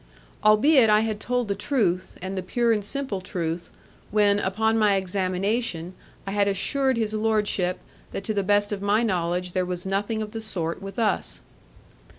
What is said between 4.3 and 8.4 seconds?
upon my examination, I had assured his lordship, that to